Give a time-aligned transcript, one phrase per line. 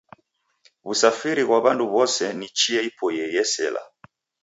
[0.85, 3.81] W'usafiri ghwa w'andu w'ose ni chia ipoiye yesela.